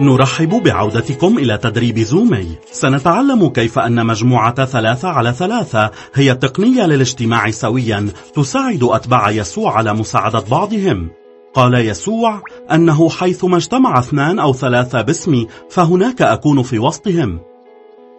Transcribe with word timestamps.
نرحب 0.00 0.62
بعودتكم 0.62 1.38
إلى 1.38 1.58
تدريب 1.58 1.98
زومي. 1.98 2.48
سنتعلم 2.72 3.48
كيف 3.48 3.78
أن 3.78 4.06
مجموعة 4.06 4.64
ثلاثة 4.64 5.08
على 5.08 5.32
ثلاثة 5.32 5.90
هي 6.14 6.34
تقنية 6.34 6.86
للاجتماع 6.86 7.50
سويا 7.50 8.08
تساعد 8.34 8.82
أتباع 8.82 9.30
يسوع 9.30 9.76
على 9.76 9.94
مساعدة 9.94 10.44
بعضهم. 10.50 11.10
قال 11.54 11.74
يسوع 11.74 12.42
أنه 12.72 13.08
حيثما 13.10 13.56
اجتمع 13.56 13.98
اثنان 13.98 14.38
أو 14.38 14.52
ثلاثة 14.52 15.02
باسمي 15.02 15.46
فهناك 15.70 16.22
أكون 16.22 16.62
في 16.62 16.78
وسطهم. 16.78 17.40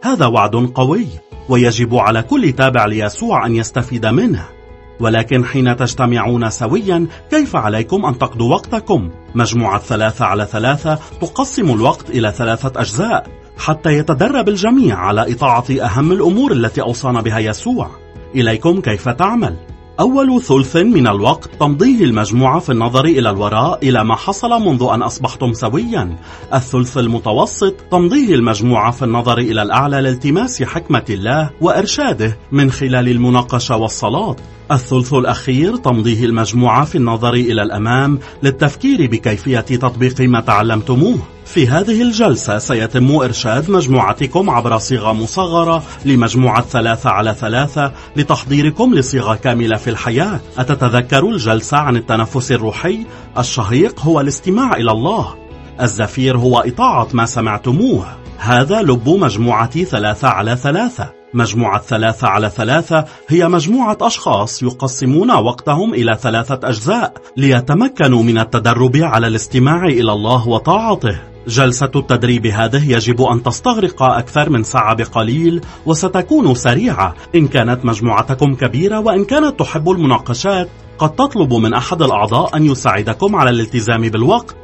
هذا 0.03 0.25
وعد 0.25 0.55
قوي 0.55 1.07
ويجب 1.49 1.95
على 1.95 2.21
كل 2.21 2.51
تابع 2.51 2.85
ليسوع 2.85 3.45
أن 3.45 3.55
يستفيد 3.55 4.05
منه. 4.05 4.58
ولكن 4.99 5.45
حين 5.45 5.77
تجتمعون 5.77 6.49
سويا 6.49 7.07
كيف 7.31 7.55
عليكم 7.55 8.05
أن 8.05 8.17
تقضوا 8.17 8.51
وقتكم؟ 8.51 9.09
مجموعة 9.35 9.79
ثلاثة 9.79 10.25
على 10.25 10.45
ثلاثة 10.45 10.99
تقسم 11.21 11.71
الوقت 11.71 12.09
إلى 12.09 12.31
ثلاثة 12.31 12.81
أجزاء 12.81 13.27
حتى 13.57 13.89
يتدرب 13.93 14.49
الجميع 14.49 14.97
على 14.97 15.33
إطاعة 15.33 15.65
أهم 15.81 16.11
الأمور 16.11 16.51
التي 16.51 16.81
أوصانا 16.81 17.21
بها 17.21 17.39
يسوع 17.39 17.89
إليكم 18.35 18.81
كيف 18.81 19.09
تعمل 19.09 19.55
أول 19.99 20.41
ثلث 20.41 20.75
من 20.75 21.07
الوقت 21.07 21.49
تمضيه 21.59 22.03
المجموعة 22.03 22.59
في 22.59 22.71
النظر 22.71 23.05
إلى 23.05 23.29
الوراء 23.29 23.89
إلى 23.89 24.03
ما 24.03 24.15
حصل 24.15 24.49
منذ 24.49 24.87
أن 24.93 25.01
أصبحتم 25.01 25.53
سويا. 25.53 26.17
الثلث 26.53 26.97
المتوسط 26.97 27.73
تمضيه 27.91 28.35
المجموعة 28.35 28.91
في 28.91 29.05
النظر 29.05 29.37
إلى 29.37 29.61
الأعلى 29.61 30.01
لالتماس 30.01 30.63
حكمة 30.63 31.05
الله 31.09 31.49
وإرشاده 31.61 32.37
من 32.51 32.71
خلال 32.71 33.09
المناقشة 33.09 33.77
والصلاة. 33.77 34.35
الثلث 34.71 35.13
الأخير 35.13 35.75
تمضيه 35.75 36.25
المجموعة 36.25 36.85
في 36.85 36.95
النظر 36.95 37.33
إلى 37.33 37.61
الأمام 37.61 38.19
للتفكير 38.43 39.07
بكيفية 39.11 39.59
تطبيق 39.59 40.21
ما 40.21 40.41
تعلمتموه. 40.41 41.17
في 41.53 41.67
هذه 41.67 42.01
الجلسة 42.01 42.57
سيتم 42.57 43.15
إرشاد 43.15 43.71
مجموعتكم 43.71 44.49
عبر 44.49 44.77
صيغة 44.77 45.13
مصغرة 45.13 45.83
لمجموعة 46.05 46.61
ثلاثة 46.61 47.09
على 47.09 47.33
ثلاثة 47.33 47.91
لتحضيركم 48.15 48.93
لصيغة 48.93 49.35
كاملة 49.35 49.77
في 49.77 49.89
الحياة. 49.89 50.39
أتتذكر 50.57 51.29
الجلسة 51.29 51.77
عن 51.77 51.95
التنفس 51.95 52.51
الروحي؟ 52.51 53.05
الشهيق 53.37 53.99
هو 53.99 54.21
الاستماع 54.21 54.73
إلى 54.73 54.91
الله. 54.91 55.35
الزفير 55.81 56.37
هو 56.37 56.59
إطاعة 56.59 57.07
ما 57.13 57.25
سمعتموه. 57.25 58.07
هذا 58.37 58.81
لب 58.81 59.09
مجموعة 59.09 59.69
ثلاثة 59.69 60.27
على 60.27 60.55
ثلاثة. 60.55 61.11
مجموعة 61.33 61.81
ثلاثة 61.81 62.27
على 62.27 62.49
ثلاثة 62.49 63.05
هي 63.27 63.47
مجموعة 63.47 63.97
أشخاص 64.01 64.63
يقسمون 64.63 65.31
وقتهم 65.31 65.93
إلى 65.93 66.17
ثلاثة 66.21 66.59
أجزاء 66.63 67.13
ليتمكنوا 67.37 68.23
من 68.23 68.37
التدرب 68.39 68.97
على 68.97 69.27
الاستماع 69.27 69.85
إلى 69.85 70.13
الله 70.13 70.47
وطاعته. 70.47 71.19
جلسة 71.49 71.91
التدريب 71.95 72.45
هذه 72.47 72.91
يجب 72.91 73.21
أن 73.21 73.43
تستغرق 73.43 74.03
أكثر 74.03 74.49
من 74.49 74.63
ساعة 74.63 74.95
بقليل 74.95 75.61
وستكون 75.85 76.55
سريعة. 76.55 77.15
إن 77.35 77.47
كانت 77.47 77.85
مجموعتكم 77.85 78.55
كبيرة 78.55 78.99
وإن 78.99 79.25
كانت 79.25 79.59
تحب 79.59 79.89
المناقشات 79.89 80.69
قد 80.97 81.15
تطلب 81.15 81.53
من 81.53 81.73
أحد 81.73 82.01
الأعضاء 82.01 82.57
أن 82.57 82.65
يساعدكم 82.65 83.35
على 83.35 83.49
الالتزام 83.49 84.01
بالوقت. 84.01 84.55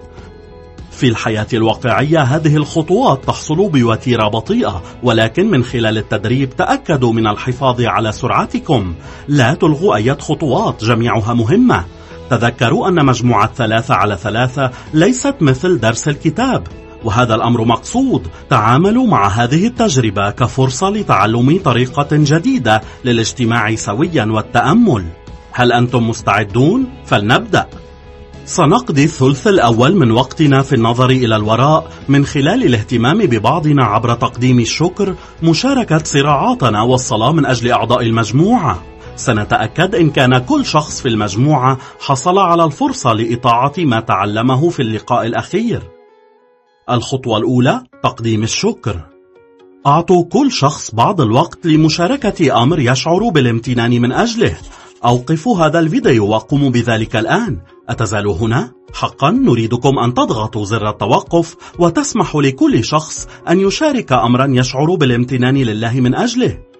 في 0.91 1.07
الحياة 1.07 1.47
الواقعية 1.53 2.21
هذه 2.21 2.55
الخطوات 2.55 3.23
تحصل 3.25 3.69
بوتيرة 3.69 4.27
بطيئة 4.27 4.81
ولكن 5.03 5.51
من 5.51 5.63
خلال 5.63 5.97
التدريب 5.97 6.49
تأكدوا 6.49 7.13
من 7.13 7.27
الحفاظ 7.27 7.81
على 7.81 8.11
سرعتكم. 8.11 8.93
لا 9.27 9.53
تلغوا 9.53 9.95
أي 9.95 10.15
خطوات 10.15 10.83
جميعها 10.83 11.33
مهمة. 11.33 11.85
تذكروا 12.29 12.87
أن 12.87 13.05
مجموعة 13.05 13.51
ثلاثة 13.55 13.95
على 13.95 14.17
ثلاثة 14.17 14.71
ليست 14.93 15.35
مثل 15.41 15.79
درس 15.79 16.07
الكتاب 16.07 16.67
وهذا 17.03 17.35
الأمر 17.35 17.63
مقصود. 17.63 18.27
تعاملوا 18.49 19.07
مع 19.07 19.27
هذه 19.27 19.67
التجربة 19.67 20.29
كفرصة 20.29 20.89
لتعلم 20.89 21.59
طريقة 21.65 22.07
جديدة 22.11 22.81
للاجتماع 23.05 23.75
سويا 23.75 24.25
والتأمل. 24.25 25.05
هل 25.51 25.71
أنتم 25.71 26.09
مستعدون؟ 26.09 26.85
فلنبدأ. 27.05 27.67
سنقضي 28.45 29.03
الثلث 29.03 29.47
الأول 29.47 29.95
من 29.95 30.11
وقتنا 30.11 30.61
في 30.61 30.75
النظر 30.75 31.09
إلى 31.09 31.35
الوراء 31.35 31.91
من 32.09 32.25
خلال 32.25 32.63
الاهتمام 32.63 33.17
ببعضنا 33.17 33.85
عبر 33.85 34.13
تقديم 34.13 34.59
الشكر 34.59 35.15
مشاركة 35.43 35.97
صراعاتنا 36.03 36.81
والصلاة 36.81 37.31
من 37.31 37.45
أجل 37.45 37.71
أعضاء 37.71 38.01
المجموعة. 38.01 38.83
سنتأكد 39.15 39.95
إن 39.95 40.09
كان 40.09 40.37
كل 40.37 40.65
شخص 40.65 41.01
في 41.01 41.09
المجموعة 41.09 41.77
حصل 41.99 42.37
على 42.37 42.65
الفرصة 42.65 43.13
لإطاعة 43.13 43.73
ما 43.77 43.99
تعلمه 43.99 44.69
في 44.69 44.81
اللقاء 44.81 45.25
الأخير. 45.25 45.81
الخطوة 46.89 47.37
الأولى 47.37 47.81
تقديم 48.03 48.43
الشكر. 48.43 48.99
أعطوا 49.87 50.23
كل 50.23 50.51
شخص 50.51 50.95
بعض 50.95 51.21
الوقت 51.21 51.65
لمشاركة 51.65 52.63
أمر 52.63 52.79
يشعر 52.79 53.29
بالامتنان 53.29 54.01
من 54.01 54.11
أجله. 54.11 54.57
أوقفوا 55.05 55.65
هذا 55.65 55.79
الفيديو 55.79 56.27
وقوموا 56.27 56.69
بذلك 56.69 57.15
الآن. 57.15 57.59
أتزالوا 57.89 58.35
هنا؟ 58.37 58.71
حقا 58.93 59.31
نريدكم 59.31 59.99
أن 59.99 60.13
تضغطوا 60.13 60.65
زر 60.65 60.89
التوقف 60.89 61.55
وتسمحوا 61.79 62.41
لكل 62.41 62.83
شخص 62.83 63.27
أن 63.49 63.59
يشارك 63.59 64.11
أمرا 64.11 64.47
يشعر 64.49 64.95
بالامتنان 64.95 65.57
لله 65.57 65.99
من 65.99 66.15
أجله. 66.15 66.74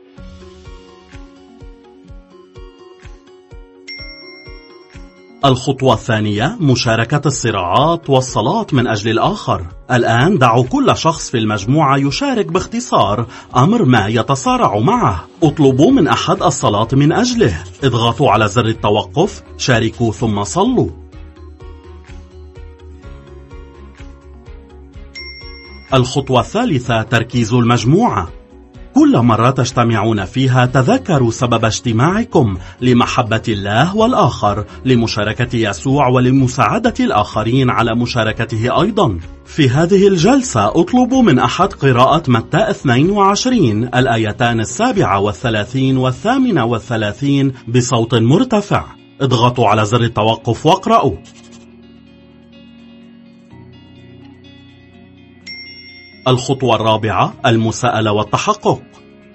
الخطوة 5.45 5.93
الثانية 5.93 6.57
مشاركة 6.59 7.21
الصراعات 7.25 8.09
والصلاة 8.09 8.67
من 8.71 8.87
أجل 8.87 9.11
الآخر. 9.11 9.65
الآن 9.91 10.37
دعوا 10.37 10.63
كل 10.63 10.97
شخص 10.97 11.29
في 11.29 11.37
المجموعة 11.37 11.97
يشارك 11.97 12.45
باختصار 12.45 13.25
أمر 13.55 13.85
ما 13.85 14.07
يتصارع 14.07 14.79
معه. 14.79 15.27
اطلبوا 15.43 15.91
من 15.91 16.07
أحد 16.07 16.43
الصلاة 16.43 16.87
من 16.93 17.11
أجله. 17.11 17.63
اضغطوا 17.83 18.31
على 18.31 18.47
زر 18.47 18.65
التوقف. 18.65 19.43
شاركوا 19.57 20.11
ثم 20.11 20.43
صلوا. 20.43 20.89
الخطوة 25.93 26.39
الثالثة 26.39 27.01
تركيز 27.01 27.53
المجموعة. 27.53 28.29
كل 28.95 29.17
مرة 29.17 29.49
تجتمعون 29.49 30.25
فيها 30.25 30.65
تذكروا 30.65 31.31
سبب 31.31 31.65
اجتماعكم 31.65 32.57
لمحبة 32.81 33.41
الله 33.47 33.95
والآخر 33.95 34.65
لمشاركة 34.85 35.57
يسوع 35.57 36.07
ولمساعدة 36.07 36.93
الآخرين 36.99 37.69
على 37.69 37.95
مشاركته 37.95 38.81
أيضا. 38.81 39.19
في 39.45 39.69
هذه 39.69 40.07
الجلسة 40.07 40.67
أطلب 40.67 41.13
من 41.13 41.39
أحد 41.39 41.73
قراءة 41.73 42.31
متى 42.31 42.69
22 42.69 43.83
الآيتان 43.83 44.59
السابعة 44.59 45.19
والثلاثين 45.19 45.97
والثامنة 45.97 46.65
والثلاثين 46.65 47.53
بصوت 47.67 48.15
مرتفع. 48.15 48.85
اضغطوا 49.21 49.67
على 49.67 49.85
زر 49.85 50.01
التوقف 50.01 50.65
واقرأوا. 50.65 51.15
الخطوة 56.27 56.75
الرابعة 56.75 57.33
المساءلة 57.45 58.11
والتحقق. 58.11 58.81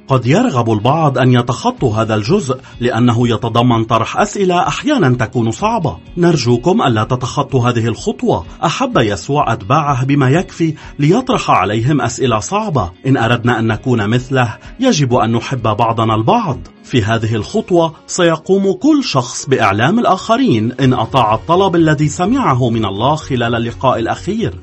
قد 0.08 0.26
يرغب 0.26 0.72
البعض 0.72 1.18
أن 1.18 1.32
يتخطوا 1.32 1.96
هذا 1.96 2.14
الجزء 2.14 2.58
لأنه 2.80 3.28
يتضمن 3.28 3.84
طرح 3.84 4.16
أسئلة 4.16 4.68
أحيانا 4.68 5.16
تكون 5.16 5.50
صعبة. 5.50 5.96
نرجوكم 6.16 6.82
ألا 6.82 7.04
تتخطوا 7.04 7.68
هذه 7.68 7.86
الخطوة. 7.86 8.46
أحب 8.64 8.98
يسوع 8.98 9.52
أتباعه 9.52 10.04
بما 10.04 10.30
يكفي 10.30 10.74
ليطرح 10.98 11.50
عليهم 11.50 12.00
أسئلة 12.00 12.38
صعبة. 12.38 12.90
إن 13.06 13.16
أردنا 13.16 13.58
أن 13.58 13.66
نكون 13.66 14.08
مثله 14.08 14.56
يجب 14.80 15.14
أن 15.14 15.32
نحب 15.32 15.62
بعضنا 15.62 16.14
البعض. 16.14 16.58
في 16.84 17.02
هذه 17.02 17.34
الخطوة 17.34 17.92
سيقوم 18.06 18.72
كل 18.72 19.04
شخص 19.04 19.46
بإعلام 19.46 19.98
الآخرين 19.98 20.72
إن 20.80 20.92
أطاع 20.92 21.34
الطلب 21.34 21.76
الذي 21.76 22.08
سمعه 22.08 22.70
من 22.70 22.84
الله 22.84 23.14
خلال 23.14 23.54
اللقاء 23.54 23.98
الأخير. 23.98 24.60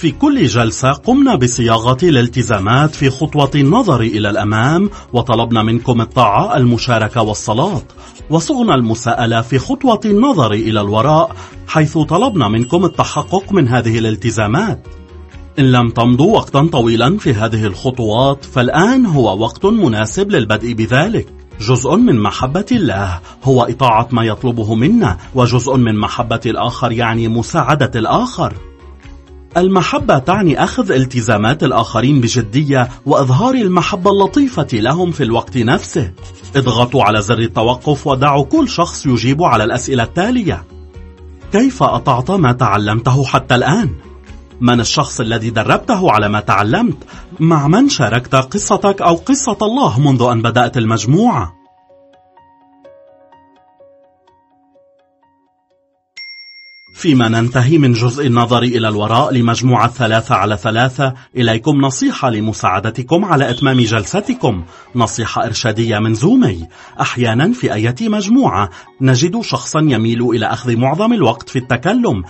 في 0.00 0.10
كل 0.10 0.46
جلسة 0.46 0.92
قمنا 0.92 1.34
بصياغة 1.34 1.96
الالتزامات 2.02 2.94
في 2.94 3.10
خطوة 3.10 3.50
النظر 3.54 4.00
إلى 4.00 4.30
الأمام 4.30 4.90
وطلبنا 5.12 5.62
منكم 5.62 6.00
الطاعة 6.00 6.56
المشاركة 6.56 7.22
والصلاة 7.22 7.82
وصغنا 8.30 8.74
المساءلة 8.74 9.40
في 9.40 9.58
خطوة 9.58 10.00
النظر 10.04 10.52
إلى 10.52 10.80
الوراء 10.80 11.36
حيث 11.68 11.98
طلبنا 11.98 12.48
منكم 12.48 12.84
التحقق 12.84 13.52
من 13.52 13.68
هذه 13.68 13.98
الالتزامات. 13.98 14.86
إن 15.58 15.72
لم 15.72 15.90
تمضوا 15.90 16.36
وقتا 16.36 16.68
طويلا 16.72 17.18
في 17.18 17.34
هذه 17.34 17.66
الخطوات 17.66 18.44
فالآن 18.44 19.06
هو 19.06 19.38
وقت 19.38 19.66
مناسب 19.66 20.30
للبدء 20.30 20.72
بذلك. 20.72 21.26
جزء 21.60 21.96
من 21.96 22.20
محبة 22.20 22.66
الله 22.72 23.20
هو 23.44 23.62
إطاعة 23.62 24.08
ما 24.10 24.24
يطلبه 24.24 24.74
منا 24.74 25.16
وجزء 25.34 25.76
من 25.76 25.98
محبة 25.98 26.40
الآخر 26.46 26.92
يعني 26.92 27.28
مساعدة 27.28 27.90
الآخر. 27.94 28.69
المحبة 29.56 30.18
تعني 30.18 30.64
أخذ 30.64 30.92
التزامات 30.92 31.62
الآخرين 31.62 32.20
بجدية 32.20 32.88
وإظهار 33.06 33.54
المحبة 33.54 34.10
اللطيفة 34.10 34.68
لهم 34.72 35.10
في 35.10 35.22
الوقت 35.22 35.56
نفسه 35.56 36.12
اضغطوا 36.56 37.04
على 37.04 37.22
زر 37.22 37.38
التوقف 37.38 38.06
ودعوا 38.06 38.44
كل 38.44 38.68
شخص 38.68 39.06
يجيب 39.06 39.42
على 39.42 39.64
الأسئلة 39.64 40.02
التالية 40.02 40.64
كيف 41.52 41.82
أطعت 41.82 42.30
ما 42.30 42.52
تعلمته 42.52 43.24
حتى 43.24 43.54
الآن؟ 43.54 43.90
من 44.60 44.80
الشخص 44.80 45.20
الذي 45.20 45.50
دربته 45.50 46.12
على 46.12 46.28
ما 46.28 46.40
تعلمت؟ 46.40 46.96
مع 47.40 47.68
من 47.68 47.88
شاركت 47.88 48.34
قصتك 48.34 49.02
أو 49.02 49.14
قصة 49.14 49.58
الله 49.62 50.00
منذ 50.00 50.22
أن 50.22 50.42
بدأت 50.42 50.76
المجموعة؟ 50.76 51.59
فيما 57.00 57.28
ننتهي 57.28 57.78
من 57.78 57.92
جزء 57.92 58.26
النظر 58.26 58.62
إلى 58.62 58.88
الوراء 58.88 59.34
لمجموعة 59.34 59.88
ثلاثة 59.88 60.34
على 60.34 60.56
ثلاثة. 60.56 61.14
إليكم 61.36 61.80
نصيحة 61.80 62.30
لمساعدتكم 62.30 63.24
على 63.24 63.50
إتمام 63.50 63.80
جلستكم. 63.80 64.64
نصيحة 64.96 65.44
إرشادية 65.44 65.98
من 65.98 66.14
زومي. 66.14 66.68
أحيانا 67.00 67.52
في 67.52 67.72
أي 67.72 67.94
مجموعة. 68.00 68.70
نجد 69.00 69.40
شخصا 69.40 69.80
يميل 69.80 70.22
إلى 70.22 70.46
أخذ 70.46 70.76
معظم 70.76 71.12
الوقت 71.12 71.48
في 71.48 71.58
التكلم. 71.58 72.24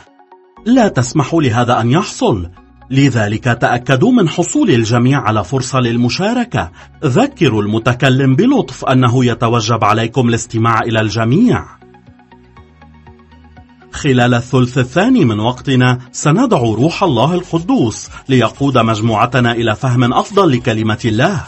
لا 0.66 0.88
تسمحوا 0.88 1.42
لهذا 1.42 1.80
أن 1.80 1.90
يحصل. 1.90 2.50
لذلك 2.90 3.44
تأكدوا 3.44 4.12
من 4.12 4.28
حصول 4.28 4.70
الجميع 4.70 5.20
على 5.20 5.44
فرصة 5.44 5.80
للمشاركة. 5.80 6.70
ذكروا 7.04 7.62
المتكلم 7.62 8.36
بلطف 8.36 8.84
أنه 8.84 9.24
يتوجب 9.24 9.84
عليكم 9.84 10.28
الاستماع 10.28 10.80
إلى 10.80 11.00
الجميع. 11.00 11.79
خلال 14.00 14.34
الثلث 14.34 14.78
الثاني 14.78 15.24
من 15.24 15.40
وقتنا 15.40 15.98
سندعو 16.12 16.74
روح 16.74 17.02
الله 17.02 17.34
القدوس 17.34 18.08
ليقود 18.28 18.78
مجموعتنا 18.78 19.52
إلى 19.52 19.76
فهم 19.76 20.12
أفضل 20.12 20.52
لكلمة 20.52 20.98
الله. 21.04 21.44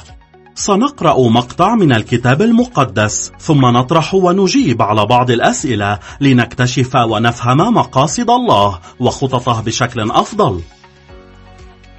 سنقرأ 0.54 1.28
مقطع 1.28 1.74
من 1.74 1.92
الكتاب 1.92 2.42
المقدس 2.42 3.32
ثم 3.40 3.66
نطرح 3.66 4.14
ونجيب 4.14 4.82
على 4.82 5.06
بعض 5.06 5.30
الأسئلة 5.30 5.98
لنكتشف 6.20 6.96
ونفهم 6.96 7.74
مقاصد 7.74 8.30
الله 8.30 8.78
وخططه 9.00 9.62
بشكل 9.62 10.10
أفضل. 10.10 10.60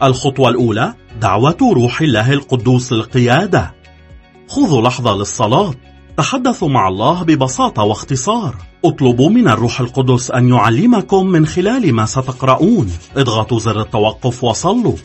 الخطوة 0.04 0.50
الأولى 0.50 0.94
دعوة 1.22 1.58
روح 1.62 2.02
الله 2.02 2.34
القدوس 2.34 2.94
للقيادة. 2.94 3.74
خذوا 4.48 4.82
لحظة 4.82 5.16
للصلاة. 5.16 5.74
تحدثوا 6.18 6.69
مع 6.69 6.88
الله 6.88 7.24
ببساطة 7.24 7.83
واختصار. 7.83 8.56
اطلبوا 8.86 9.30
من 9.30 9.48
الروح 9.48 9.80
القدس 9.80 10.31
أن 10.31 10.50
يعلمكم 10.50 11.27
من 11.27 11.45
خلال 11.45 11.94
ما 11.94 12.06
ستقرؤون. 12.06 12.92
اضغطوا 13.18 13.60
زر 13.60 13.81
التوقف 13.81 14.44
وصلوا. 14.44 14.95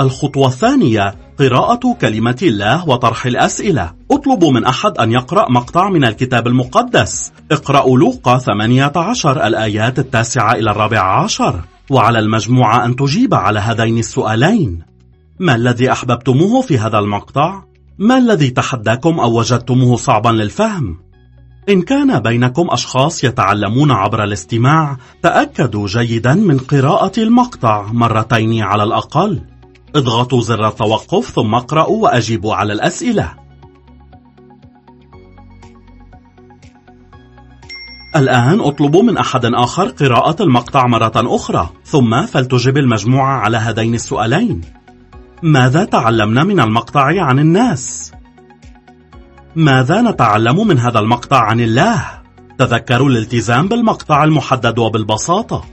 الخطوة 0.00 0.46
الثانية 0.46 1.14
قراءة 1.38 1.96
كلمة 2.00 2.38
الله 2.42 2.88
وطرح 2.88 3.26
الأسئلة. 3.26 3.92
اطلبوا 4.10 4.52
من 4.52 4.64
أحد 4.64 4.98
أن 4.98 5.12
يقرأ 5.12 5.50
مقطع 5.50 5.88
من 5.88 6.04
الكتاب 6.04 6.46
المقدس. 6.46 7.32
اقرأوا 7.52 7.98
لوقا 7.98 8.38
18 8.38 9.46
الآيات 9.46 9.98
التاسعة 9.98 10.52
إلى 10.52 10.70
الرابعة 10.70 11.24
عشر. 11.24 11.60
وعلى 11.90 12.18
المجموعة 12.18 12.84
أن 12.84 12.96
تجيب 12.96 13.34
على 13.34 13.60
هذين 13.60 13.98
السؤالين. 13.98 14.95
ما 15.38 15.54
الذي 15.54 15.92
أحببتموه 15.92 16.60
في 16.60 16.78
هذا 16.78 16.98
المقطع؟ 16.98 17.64
ما 17.98 18.18
الذي 18.18 18.50
تحداكم 18.50 19.20
أو 19.20 19.38
وجدتموه 19.38 19.96
صعبا 19.96 20.28
للفهم؟ 20.28 21.06
إن 21.68 21.82
كان 21.82 22.20
بينكم 22.20 22.66
أشخاص 22.70 23.24
يتعلمون 23.24 23.90
عبر 23.90 24.24
الاستماع 24.24 24.96
تأكدوا 25.22 25.86
جيدا 25.86 26.34
من 26.34 26.58
قراءة 26.58 27.20
المقطع 27.20 27.92
مرتين 27.92 28.62
على 28.62 28.82
الأقل 28.82 29.40
اضغطوا 29.96 30.40
زر 30.40 30.68
التوقف 30.68 31.30
ثم 31.30 31.54
اقرأوا 31.54 32.02
وأجيبوا 32.02 32.54
على 32.54 32.72
الأسئلة 32.72 33.34
الآن 38.16 38.60
اطلبوا 38.60 39.02
من 39.02 39.16
أحد 39.16 39.44
آخر 39.44 39.88
قراءة 39.88 40.42
المقطع 40.42 40.86
مرة 40.86 41.12
أخرى 41.16 41.70
ثم 41.84 42.26
فلتجب 42.26 42.76
المجموعة 42.76 43.38
على 43.38 43.56
هذين 43.56 43.94
السؤالين 43.94 44.60
ماذا 45.46 45.84
تعلمنا 45.84 46.44
من 46.44 46.60
المقطع 46.60 47.22
عن 47.22 47.38
الناس؟ 47.38 48.12
ماذا 49.56 50.00
نتعلم 50.02 50.66
من 50.66 50.78
هذا 50.78 50.98
المقطع 50.98 51.40
عن 51.40 51.60
الله؟ 51.60 52.04
تذكروا 52.58 53.08
الالتزام 53.08 53.68
بالمقطع 53.68 54.24
المحدد 54.24 54.78
وبالبساطة 54.78 55.64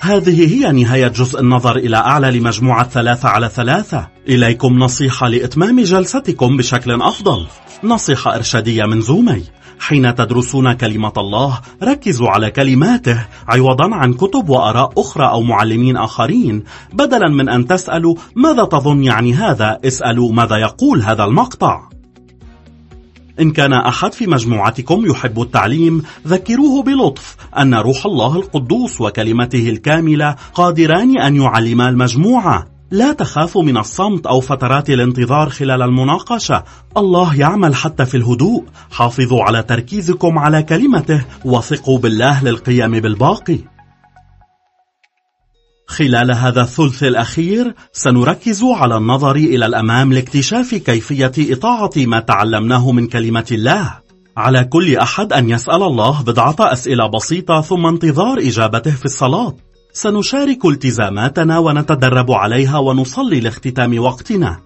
هذه 0.00 0.54
هي 0.54 0.72
نهاية 0.72 1.08
جزء 1.08 1.40
النظر 1.40 1.76
إلى 1.76 1.96
أعلى 1.96 2.38
لمجموعة 2.38 2.88
ثلاثة 2.88 3.28
على 3.28 3.48
ثلاثة 3.48 4.08
إليكم 4.28 4.78
نصيحة 4.78 5.28
لإتمام 5.28 5.80
جلستكم 5.80 6.56
بشكل 6.56 7.02
أفضل 7.02 7.46
نصيحة 7.84 8.36
إرشادية 8.36 8.84
من 8.84 9.00
زومي 9.00 9.44
حين 9.82 10.14
تدرسون 10.14 10.72
كلمة 10.72 11.12
الله 11.16 11.60
ركزوا 11.82 12.28
على 12.28 12.50
كلماته 12.50 13.26
عوضا 13.48 13.94
عن 13.94 14.12
كتب 14.12 14.48
وآراء 14.48 14.92
أخرى 14.98 15.28
أو 15.28 15.42
معلمين 15.42 15.96
آخرين 15.96 16.64
بدلا 16.92 17.28
من 17.28 17.48
أن 17.48 17.66
تسألوا 17.66 18.14
ماذا 18.36 18.64
تظن 18.64 19.04
يعني 19.04 19.34
هذا؟ 19.34 19.80
اسألوا 19.84 20.32
ماذا 20.32 20.56
يقول 20.56 21.02
هذا 21.02 21.24
المقطع؟ 21.24 21.88
إن 23.40 23.50
كان 23.50 23.72
أحد 23.72 24.12
في 24.12 24.26
مجموعتكم 24.26 25.06
يحب 25.06 25.42
التعليم 25.42 26.02
ذكروه 26.26 26.82
بلطف 26.82 27.36
أن 27.58 27.74
روح 27.74 28.06
الله 28.06 28.36
القدوس 28.36 29.00
وكلمته 29.00 29.70
الكاملة 29.70 30.36
قادران 30.54 31.18
أن 31.18 31.36
يعلما 31.36 31.88
المجموعة. 31.88 32.71
لا 32.92 33.12
تخافوا 33.12 33.62
من 33.62 33.76
الصمت 33.76 34.26
أو 34.26 34.40
فترات 34.40 34.90
الانتظار 34.90 35.50
خلال 35.50 35.82
المناقشة. 35.82 36.64
الله 36.96 37.40
يعمل 37.40 37.74
حتى 37.74 38.06
في 38.06 38.16
الهدوء. 38.16 38.64
حافظوا 38.90 39.42
على 39.42 39.62
تركيزكم 39.62 40.38
على 40.38 40.62
كلمته. 40.62 41.24
وثقوا 41.44 41.98
بالله 41.98 42.44
للقيام 42.44 43.00
بالباقي. 43.00 43.58
خلال 45.86 46.30
هذا 46.30 46.62
الثلث 46.62 47.02
الأخير 47.02 47.74
سنركز 47.92 48.64
على 48.64 48.96
النظر 48.96 49.36
إلى 49.36 49.66
الأمام 49.66 50.12
لاكتشاف 50.12 50.74
كيفية 50.74 51.32
إطاعة 51.38 51.90
ما 51.96 52.20
تعلمناه 52.20 52.92
من 52.92 53.06
كلمة 53.06 53.46
الله. 53.52 53.98
على 54.36 54.64
كل 54.64 54.96
أحد 54.96 55.32
أن 55.32 55.50
يسأل 55.50 55.82
الله 55.82 56.22
بضعة 56.22 56.56
أسئلة 56.60 57.06
بسيطة 57.06 57.60
ثم 57.60 57.86
انتظار 57.86 58.38
إجابته 58.38 58.90
في 58.90 59.04
الصلاة. 59.04 59.54
سنشارك 59.94 60.66
التزاماتنا 60.66 61.58
ونتدرب 61.58 62.30
عليها 62.30 62.78
ونصلي 62.78 63.40
لاختتام 63.40 63.98
وقتنا 63.98 64.60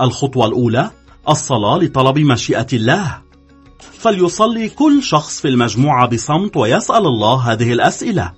الخطوة 0.00 0.46
الأولى 0.46 0.90
الصلاة 1.28 1.78
لطلب 1.78 2.18
مشيئة 2.18 2.66
الله 2.72 3.18
فليصلي 3.78 4.68
كل 4.68 5.02
شخص 5.02 5.40
في 5.40 5.48
المجموعة 5.48 6.08
بصمت 6.08 6.56
ويسأل 6.56 7.06
الله 7.06 7.52
هذه 7.52 7.72
الأسئلة 7.72 8.32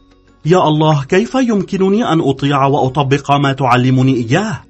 يا 0.44 0.68
الله 0.68 1.04
كيف 1.04 1.34
يمكنني 1.34 2.12
أن 2.12 2.20
أطيع 2.20 2.66
وأطبق 2.66 3.30
ما 3.30 3.52
تعلمني 3.52 4.14
إياه؟ 4.14 4.60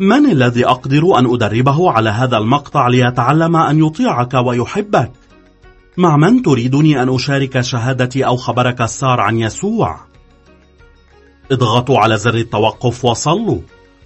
من 0.00 0.30
الذي 0.30 0.66
أقدر 0.66 1.18
أن 1.18 1.26
أدربه 1.26 1.90
على 1.90 2.10
هذا 2.10 2.36
المقطع 2.38 2.88
ليتعلم 2.88 3.56
أن 3.56 3.84
يطيعك 3.84 4.34
ويحبك؟ 4.34 5.12
مع 5.96 6.16
من 6.16 6.42
تريدني 6.42 7.02
أن 7.02 7.14
أشارك 7.14 7.60
شهادتي 7.60 8.26
أو 8.26 8.36
خبرك 8.36 8.80
السار 8.80 9.20
عن 9.20 9.38
يسوع؟ 9.38 10.05
اضغطوا 11.52 11.98
على 11.98 12.18
زر 12.18 12.34
التوقف 12.34 13.04
وصلوا. 13.04 13.60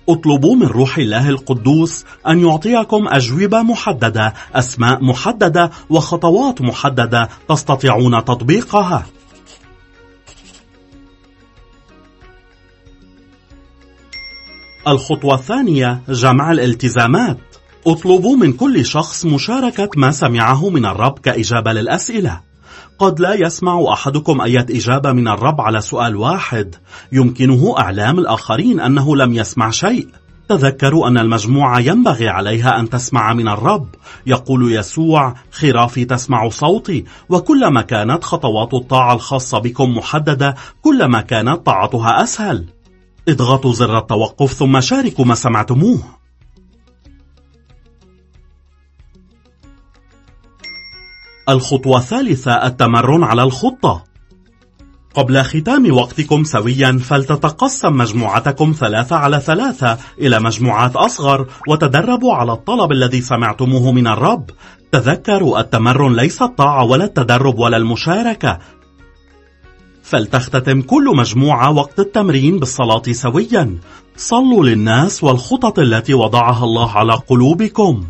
اطلبوا 0.09 0.57
من 0.57 0.67
روح 0.67 0.99
الله 0.99 1.29
القدوس 1.29 2.05
أن 2.29 2.47
يعطيكم 2.47 3.09
أجوبة 3.09 3.63
محددة 3.63 4.35
أسماء 4.55 5.05
محددة 5.05 5.71
وخطوات 5.91 6.63
محددة 6.63 7.29
تستطيعون 7.49 8.25
تطبيقها. 8.25 9.07
الخطوة 14.89 15.35
الثانية 15.35 16.03
جمع 16.09 16.53
الالتزامات. 16.53 17.39
اطلبوا 17.87 18.37
من 18.37 18.53
كل 18.53 18.87
شخص 18.87 19.27
مشاركة 19.27 19.89
ما 19.97 20.11
سمعه 20.11 20.69
من 20.69 20.87
الرب 20.87 21.19
كإجابة 21.19 21.73
للأسئلة. 21.73 22.50
قد 23.01 23.21
لا 23.21 23.35
يسمع 23.35 23.93
أحدكم 23.93 24.41
أي 24.41 24.59
إجابة 24.59 25.13
من 25.13 25.29
الرب 25.29 25.61
على 25.61 25.81
سؤال 25.81 26.17
واحد. 26.17 26.75
يمكنه 27.13 27.75
إعلام 27.79 28.19
الآخرين 28.19 28.81
أنه 28.81 29.17
لم 29.17 29.35
يسمع 29.35 29.71
شيء. 29.71 30.09
تذكروا 30.49 31.09
أن 31.09 31.19
المجموعة 31.19 31.79
ينبغي 31.79 32.29
عليها 32.29 32.81
أن 32.81 32.91
تسمع 32.91 33.33
من 33.33 33.49
الرب. 33.49 33.87
يقول 34.27 34.73
يسوع 34.73 35.35
خرافي 35.51 36.05
تسمع 36.05 36.49
صوتي. 36.49 37.05
وكلما 37.29 37.83
كانت 37.83 38.25
خطوات 38.25 38.75
الطاعة 38.75 39.15
الخاصة 39.15 39.59
بكم 39.59 39.97
محددة 39.97 40.55
كلما 40.83 41.21
كانت 41.21 41.67
طاعتها 41.67 42.23
أسهل. 42.23 42.65
اضغطوا 43.29 43.73
زر 43.73 43.99
التوقف 43.99 44.53
ثم 44.53 44.81
شاركوا 44.81 45.25
ما 45.25 45.35
سمعتموه. 45.35 46.20
الخطوة 51.53 51.99
الثالثة 51.99 52.53
التمرن 52.53 53.25
على 53.25 53.43
الخطة. 53.43 54.05
قبل 55.15 55.43
ختام 55.43 55.95
وقتكم 55.95 56.45
سويا 56.45 56.99
فلتتقسم 57.05 57.93
مجموعتكم 57.93 58.75
ثلاثة 58.79 59.17
على 59.17 59.41
ثلاثة 59.41 59.99
إلى 60.19 60.41
مجموعات 60.41 60.97
أصغر 60.97 61.47
وتدربوا 61.69 62.35
على 62.35 62.53
الطلب 62.53 62.93
الذي 62.93 63.21
سمعتموه 63.21 63.93
من 63.93 64.07
الرب. 64.07 64.51
تذكروا 64.93 65.61
التمرن 65.61 66.17
ليس 66.17 66.43
الطاعة 66.43 66.85
ولا 66.85 67.05
التدرب 67.05 67.59
ولا 67.59 67.77
المشاركة. 67.77 68.59
فلتختتم 70.03 70.83
كل 70.83 71.17
مجموعة 71.17 71.71
وقت 71.71 72.01
التمرين 72.01 72.59
بالصلاة 72.59 73.03
سويا. 73.13 73.79
صلوا 74.17 74.65
للناس 74.65 75.25
والخطط 75.25 75.79
التي 75.79 76.15
وضعها 76.15 76.65
الله 76.65 76.91
على 76.91 77.13
قلوبكم. 77.13 78.05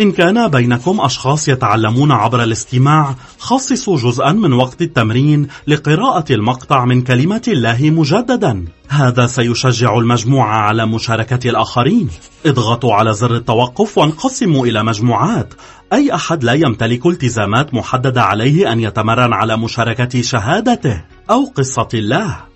إن 0.00 0.12
كان 0.12 0.48
بينكم 0.48 1.00
أشخاص 1.00 1.48
يتعلمون 1.48 2.12
عبر 2.12 2.42
الاستماع 2.42 3.14
خصصوا 3.38 3.96
جزءا 3.96 4.32
من 4.32 4.52
وقت 4.52 4.82
التمرين 4.82 5.48
لقراءة 5.66 6.32
المقطع 6.32 6.84
من 6.84 7.02
كلمة 7.02 7.42
الله 7.48 7.90
مجددا. 7.90 8.64
هذا 8.88 9.26
سيشجع 9.26 9.98
المجموعة 9.98 10.56
على 10.56 10.86
مشاركة 10.86 11.50
الآخرين. 11.50 12.08
اضغطوا 12.46 12.94
على 12.94 13.14
زر 13.14 13.36
التوقف 13.36 13.98
وانقسموا 13.98 14.66
إلى 14.66 14.82
مجموعات. 14.82 15.54
أي 15.92 16.14
أحد 16.14 16.44
لا 16.44 16.52
يمتلك 16.52 17.06
التزامات 17.06 17.74
محددة 17.74 18.22
عليه 18.22 18.72
أن 18.72 18.80
يتمرن 18.80 19.32
على 19.32 19.56
مشاركة 19.56 20.22
شهادته 20.22 21.04
أو 21.30 21.44
قصة 21.56 21.88
الله. 21.94 22.49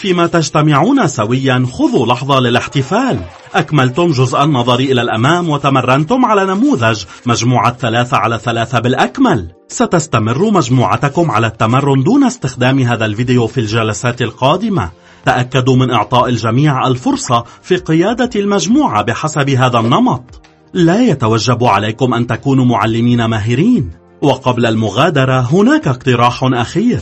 فيما 0.00 0.26
تجتمعون 0.26 1.08
سويا 1.08 1.66
خذوا 1.72 2.06
لحظة 2.06 2.40
للاحتفال. 2.40 3.18
أكملتم 3.54 4.10
جزء 4.10 4.44
النظر 4.44 4.74
إلى 4.74 5.02
الأمام 5.02 5.48
وتمرنتم 5.48 6.24
على 6.24 6.46
نموذج 6.46 7.04
مجموعة 7.26 7.76
ثلاثة 7.80 8.16
على 8.16 8.38
ثلاثة 8.38 8.78
بالأكمل. 8.78 9.48
ستستمر 9.68 10.50
مجموعتكم 10.50 11.30
على 11.30 11.46
التمرن 11.46 12.02
دون 12.02 12.24
استخدام 12.24 12.78
هذا 12.78 13.04
الفيديو 13.04 13.46
في 13.46 13.60
الجلسات 13.60 14.22
القادمة. 14.22 14.90
تأكدوا 15.24 15.76
من 15.76 15.90
إعطاء 15.90 16.28
الجميع 16.28 16.86
الفرصة 16.86 17.44
في 17.62 17.76
قيادة 17.76 18.30
المجموعة 18.36 19.02
بحسب 19.02 19.50
هذا 19.50 19.78
النمط. 19.78 20.40
لا 20.74 21.02
يتوجب 21.02 21.64
عليكم 21.64 22.14
أن 22.14 22.26
تكونوا 22.26 22.64
معلمين 22.64 23.24
ماهرين. 23.24 23.90
وقبل 24.22 24.66
المغادرة 24.66 25.40
هناك 25.40 25.88
اقتراح 25.88 26.44
أخير. 26.44 27.00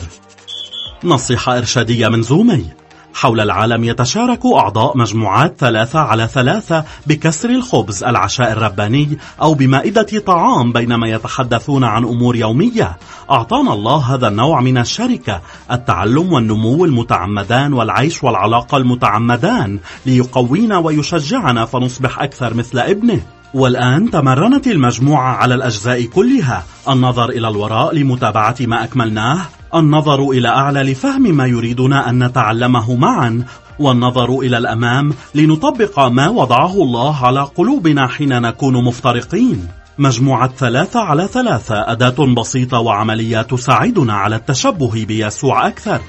نصيحة 1.03 1.57
إرشادية 1.57 2.07
من 2.07 2.21
زومي. 2.21 2.78
حول 3.19 3.39
العالم 3.39 3.83
يتشارك 3.83 4.45
أعضاء 4.45 4.97
مجموعات 4.97 5.55
ثلاثة 5.57 5.99
على 5.99 6.27
ثلاثة 6.27 6.83
بكسر 7.07 7.49
الخبز 7.49 8.03
العشاء 8.03 8.51
الرباني 8.51 9.17
أو 9.41 9.53
بمائدة 9.53 10.19
طعام 10.25 10.71
بينما 10.71 11.07
يتحدثون 11.07 11.83
عن 11.83 12.03
أمور 12.03 12.35
يومية. 12.35 12.97
أعطانا 13.31 13.73
الله 13.73 14.15
هذا 14.15 14.27
النوع 14.27 14.61
من 14.61 14.77
الشركة 14.77 15.41
التعلم 15.71 16.33
والنمو 16.33 16.85
المتعمدان 16.85 17.73
والعيش 17.73 18.23
والعلاقة 18.23 18.77
المتعمدان 18.77 19.79
ليقوينا 20.05 20.77
ويشجعنا 20.77 21.65
فنصبح 21.65 22.19
أكثر 22.21 22.53
مثل 22.53 22.79
ابنه. 22.79 23.21
والآن 23.53 24.11
تمرنت 24.11 24.67
المجموعة 24.67 25.35
على 25.35 25.55
الأجزاء 25.55 26.05
كلها. 26.05 26.63
النظر 26.89 27.29
إلى 27.29 27.47
الوراء 27.47 27.95
لمتابعة 27.95 28.55
ما 28.59 28.83
أكملناه. 28.83 29.58
النظر 29.75 30.29
إلى 30.29 30.47
أعلى 30.47 30.83
لفهم 30.83 31.21
ما 31.21 31.45
يريدنا 31.45 32.09
أن 32.09 32.23
نتعلمه 32.23 32.95
معا 32.95 33.43
والنظر 33.79 34.39
إلى 34.39 34.57
الأمام 34.57 35.13
لنطبق 35.35 35.99
ما 35.99 36.29
وضعه 36.29 36.73
الله 36.73 37.25
على 37.25 37.41
قلوبنا 37.41 38.07
حين 38.07 38.41
نكون 38.41 38.83
مفترقين. 38.83 39.67
مجموعة 39.97 40.47
ثلاثة 40.57 40.99
على 40.99 41.27
ثلاثة 41.27 41.91
أداة 41.91 42.33
بسيطة 42.37 42.79
وعملية 42.79 43.41
تساعدنا 43.41 44.13
على 44.13 44.35
التشبه 44.35 45.05
بيسوع 45.05 45.67
أكثر. 45.67 46.01